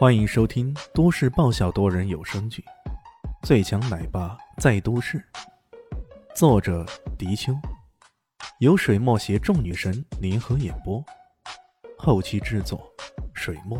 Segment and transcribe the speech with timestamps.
[0.00, 2.64] 欢迎收听都市爆笑多人有声剧
[3.46, 5.18] 《最强奶爸在都市》，
[6.34, 6.86] 作者：
[7.18, 7.52] 迪秋，
[8.60, 11.04] 由水墨携众女神联合演播，
[11.98, 12.90] 后期制作：
[13.34, 13.78] 水墨。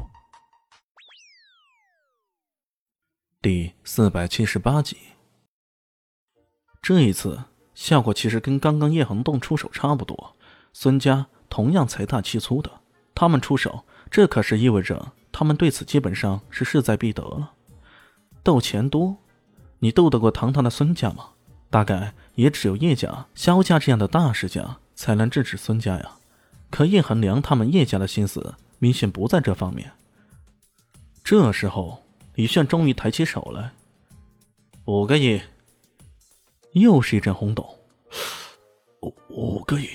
[3.40, 4.98] 第四百七十八集，
[6.82, 7.42] 这一次
[7.74, 10.36] 效果其实跟刚刚叶恒栋出手差不多，
[10.74, 12.70] 孙家同样财大气粗的，
[13.14, 15.12] 他们出手，这可是意味着。
[15.40, 17.54] 他们对此基本上是势在必得了。
[18.42, 19.16] 斗钱多，
[19.78, 21.30] 你斗得过堂堂的孙家吗？
[21.70, 26.12] 大概也只有叶家、萧家这样的大世家才能制止孙家呀。
[26.68, 29.90] 可叶恒良他们叶家的心思明显不在这方面。
[31.24, 33.72] 这时候，李炫终于抬起手来，
[34.84, 35.40] 五个亿。
[36.74, 37.66] 又是一阵轰动。
[39.00, 39.88] 五五个亿，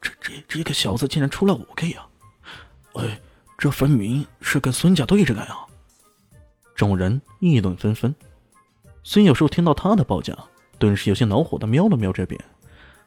[0.00, 2.08] 这这这个小子竟然出了五个亿啊！
[2.94, 3.20] 哎。
[3.58, 5.56] 这分明是跟孙家对着干呀！
[6.76, 8.14] 众人议论纷纷。
[9.02, 10.32] 孙有树听到他的报价，
[10.78, 12.40] 顿时有些恼火的瞄了瞄这边。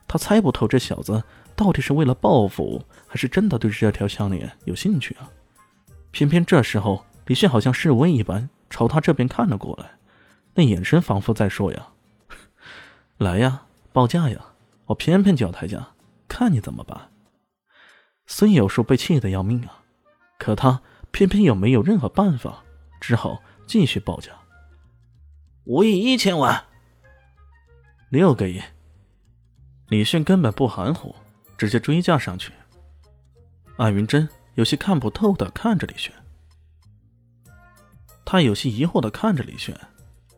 [0.10, 1.24] 他猜不透这小子
[1.56, 5.32] 到底是为了报复，还是真的对这条项链有兴趣啊！
[6.12, 9.92] 偏偏这时候，李炫好像示威一般朝他这边看了过来，
[10.56, 11.88] 那眼神仿佛在说呀
[13.18, 13.62] ：“来呀，
[13.94, 14.48] 报价呀！
[14.88, 15.92] 我偏偏就要抬价，
[16.28, 17.10] 看你怎么办！”
[18.28, 19.80] 孙有树被气得要命啊！
[20.42, 22.64] 可他偏偏又没有任何办法，
[23.00, 24.32] 只好继续报价：
[25.66, 26.66] 五亿一千万，
[28.10, 28.60] 六个亿。
[29.90, 31.16] 李迅根本不含糊，
[31.60, 32.52] 直接追价上去。
[33.78, 36.12] 艾云珍有些看不透的看着李炫，
[38.26, 39.80] 他有些疑惑的看着李炫，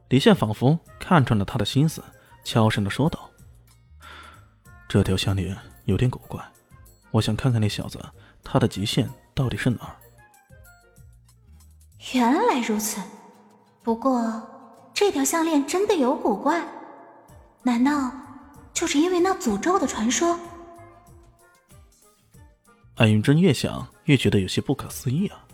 [0.09, 2.03] 李炫仿佛看穿了他的心思，
[2.43, 3.31] 悄声的说道
[4.89, 6.43] ：“这条项链有点古怪，
[7.11, 7.97] 我想看看那小子
[8.43, 9.95] 他的极限。”到底是哪儿？
[12.13, 13.01] 原来如此，
[13.81, 14.41] 不过
[14.93, 16.63] 这条项链真的有古怪，
[17.63, 18.11] 难道
[18.73, 20.37] 就是因为那诅咒的传说？
[22.95, 25.47] 安云真越想越觉得有些不可思议啊！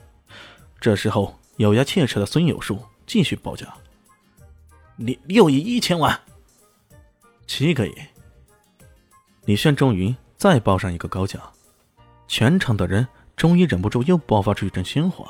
[0.81, 3.73] 这时候，咬牙切齿的孙有树继续报价：
[4.97, 6.19] 你六亿一千万，
[7.47, 7.93] 七个亿。
[9.45, 11.39] 李炫终于再报上一个高价，
[12.27, 13.07] 全场的人。
[13.39, 15.25] 终于忍不住又爆发出一阵鲜花。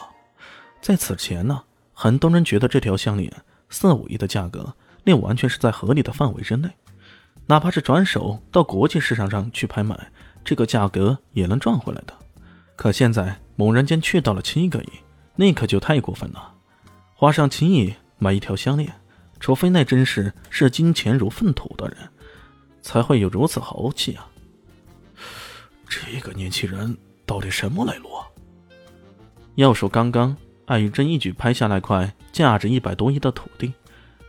[0.82, 1.62] 在此前呢，
[1.94, 3.32] 很多人觉得这条项链
[3.70, 6.68] 四五亿的价格，那完全是在合理的范围之内，
[7.46, 10.12] 哪怕是转手到国际市场上去拍卖，
[10.44, 12.14] 这个价格也能赚回来的。
[12.76, 14.90] 可现在猛然间去到了七个亿，
[15.36, 16.56] 那可就太过分了。
[17.14, 18.92] 花上七亿买一条项链，
[19.40, 21.98] 除非那真是视金钱如粪土的人，
[22.82, 24.28] 才会有如此豪气啊！
[25.88, 26.98] 这个年轻人。
[27.30, 28.10] 到底什么来路？
[29.54, 30.36] 要说刚刚
[30.66, 33.72] 艾玉珍一举拍下那块价值一百多亿的土地，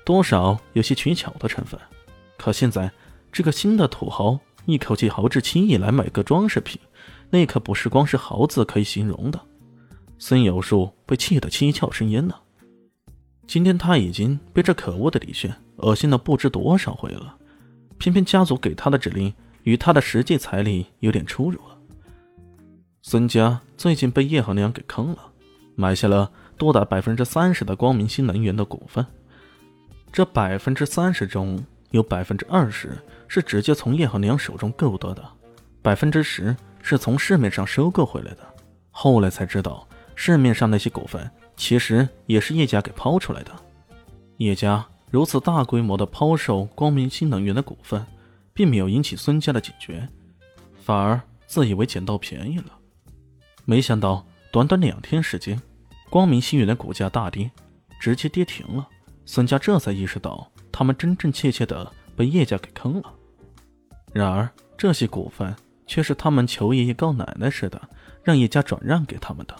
[0.04, 1.80] 多少有些取巧的成分。
[2.36, 2.92] 可现在
[3.32, 6.78] 这个新的土豪一口气豪掷七亿来买个装饰品，
[7.30, 9.40] 那可不是光是豪字可以形容的。
[10.18, 12.34] 孙有树被气得七窍生烟呢。
[13.46, 17.34] 今天他已经被这可恶的李炫恶心了不知多少回了，
[17.96, 19.32] 偏偏家族给他的指令
[19.62, 21.79] 与他的实际财力有点出入了。
[23.02, 25.32] 孙家最近被叶恒良给坑了，
[25.74, 29.04] 买下了多达百分之三十的光明新能源的股份。
[30.12, 31.58] 这百分之三十中
[31.92, 35.24] 有百分之二十是直接从叶恒良手中购得的，
[35.80, 38.40] 百分之十是从市面上收购回来的。
[38.90, 43.52] 后来才知道，市面上那些股份其实也是叶家给抛出来的。
[44.36, 48.04] 叶家如此大规模的抛售光明新能源的股份，
[48.52, 50.06] 并没有引起孙家的警觉，
[50.84, 52.64] 反而自以为捡到便宜了。
[53.64, 55.60] 没想到，短短两天时间，
[56.08, 57.50] 光明新源的股价大跌，
[58.00, 58.88] 直接跌停了。
[59.24, 63.12] 孙家这才意识到，他们真真切切的被叶家给坑了。
[64.12, 65.54] 然而，这些股份
[65.86, 67.80] 却是他们求爷爷告奶奶似的，
[68.24, 69.54] 让叶家转让给他们的。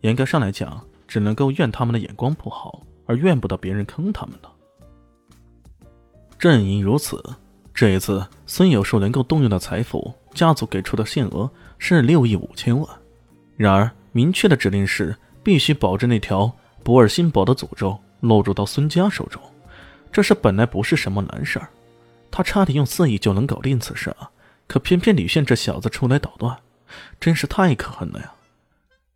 [0.00, 4.48] 严格上来讲，只能够怨他们的眼光不好，而怨不得别人坑他们的。
[6.38, 7.22] 正因如此，
[7.74, 12.88] 这一次孙有树能够动用的财富，家族给出的限额是六亿五千万。
[13.56, 16.52] 然而，明确的指令是必须保证那条
[16.82, 19.40] 博尔辛堡的诅咒落入到孙家手中。
[20.10, 21.68] 这事本来不是什么难事儿，
[22.30, 24.30] 他差点用四亿就能搞定此事啊！
[24.66, 26.56] 可偏偏李炫这小子出来捣乱，
[27.20, 28.32] 真是太可恨了呀！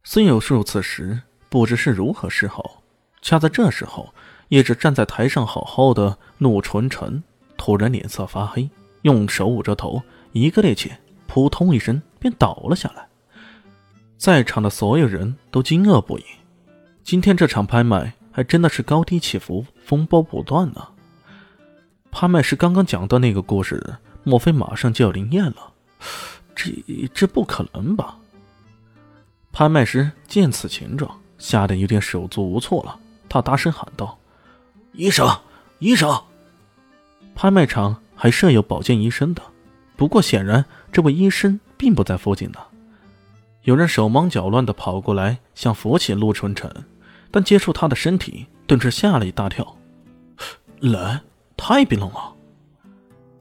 [0.04, 2.82] 孙有树此时不知是如何是好。
[3.22, 4.14] 恰在这时候，
[4.48, 7.22] 叶芷站在台上好好的怒沉沉，
[7.56, 8.70] 突然脸色发黑，
[9.02, 10.02] 用手捂着头，
[10.32, 10.92] 一个趔趄，
[11.26, 13.07] 扑通一声便倒了下来。
[14.18, 16.24] 在场的所有人都惊愕不已，
[17.04, 20.88] 今天这场拍卖还真的是高低起伏，风波不断呢。
[22.10, 23.80] 拍卖师刚刚讲的那个故事，
[24.24, 25.72] 莫非马上就要灵验了？
[26.56, 26.72] 这
[27.14, 28.16] 这不可能吧？
[29.52, 32.98] 拍卖师见此情状，吓得有点手足无措了。
[33.28, 34.18] 他大声喊道
[34.94, 35.28] ：“医生，
[35.78, 36.20] 医生！”
[37.36, 39.40] 拍卖场还设有保健医生的，
[39.96, 42.58] 不过显然这位医生并不在附近呢。
[43.62, 46.70] 有人手忙脚乱地跑过来，想扶起陆春晨，
[47.30, 49.76] 但接触他的身体，顿时吓了一大跳，
[50.80, 51.20] 冷，
[51.56, 52.34] 太冰冷了。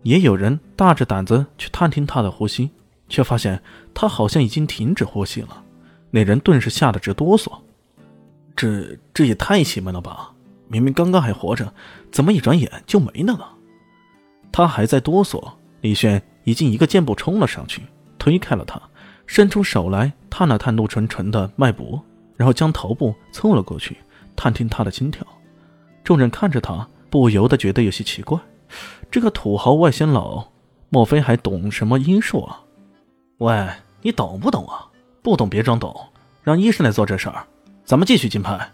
[0.03, 2.69] 也有人大着胆子去探听他的呼吸，
[3.09, 3.61] 却发现
[3.93, 5.63] 他好像已经停止呼吸了。
[6.09, 7.51] 那人顿时吓得直哆嗦，
[8.55, 10.33] 这这也太邪门了吧！
[10.67, 11.73] 明明刚刚还活着，
[12.11, 13.45] 怎么一转眼就没了呢？
[14.51, 17.81] 他还在哆嗦，李炫已经一个箭步冲了上去，
[18.17, 18.81] 推开了他，
[19.27, 22.01] 伸出手来探了探陆晨晨的脉搏，
[22.35, 23.97] 然后将头部凑了过去，
[24.35, 25.24] 探听他的心跳。
[26.03, 28.39] 众人看着他，不由得觉得有些奇怪：
[29.12, 30.47] 这个土豪外仙佬，
[30.89, 32.62] 莫非还懂什么医术啊？
[33.39, 33.69] 喂，
[34.01, 34.88] 你懂不懂啊？
[35.21, 35.94] 不懂别装懂，
[36.41, 37.45] 让医生来做这事儿，
[37.83, 38.71] 咱们继续竞拍。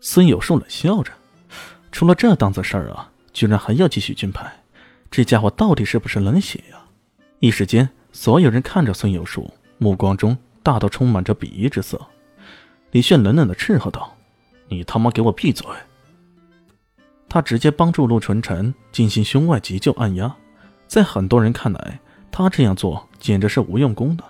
[0.00, 1.12] 孙有树冷笑着
[1.92, 4.50] ：“出了这档子事儿啊！”居然还要继续竞拍，
[5.10, 6.80] 这家伙到底是不是冷血呀？
[7.40, 12.00] 一时间，所有人看着孙有树，目光中大都充满着鄙夷之色。
[12.90, 14.16] 李炫冷冷的斥喝道
[14.68, 15.66] ：“你他妈给我闭嘴！”
[17.28, 20.34] 他直接帮助陆纯晨进行胸外急救按压，
[20.86, 22.00] 在很多人看来，
[22.30, 24.24] 他这样做简直是无用功的。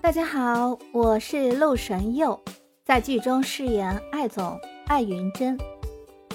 [0.00, 2.40] 大家好，我是陆神佑，
[2.84, 4.56] 在剧中饰演艾总
[4.86, 5.58] 艾云珍。